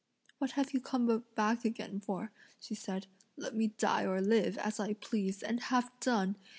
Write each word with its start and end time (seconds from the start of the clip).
"What 0.39 0.53
have 0.53 0.73
you 0.73 0.81
come 0.81 1.23
back 1.35 1.63
again 1.63 1.99
for?" 1.99 2.31
she 2.59 2.75
asked. 2.87 3.05
"Let 3.37 3.55
me 3.55 3.67
die 3.77 4.01
or 4.03 4.19
live, 4.19 4.57
as 4.57 4.79
I 4.79 4.93
please, 4.93 5.43
and 5.43 5.59
have 5.59 5.91
done! 5.99 6.37